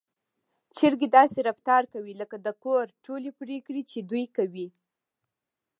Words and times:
چرګې 0.77 1.07
داسې 1.17 1.39
رفتار 1.49 1.83
کوي 1.93 2.13
لکه 2.21 2.35
د 2.45 2.47
کور 2.63 2.85
ټولې 3.05 3.31
پرېکړې 3.39 3.81
چې 3.91 3.99
دوی 4.09 4.25
کوي. 4.37 4.67